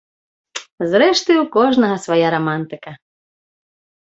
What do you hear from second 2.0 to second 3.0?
свая рамантыка.